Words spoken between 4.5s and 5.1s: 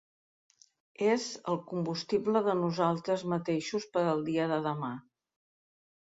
de demà.